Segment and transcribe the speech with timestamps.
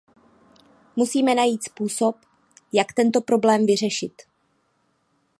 [0.95, 2.15] Musíme najít způsob,
[2.73, 4.21] jak tento problém vyřešit.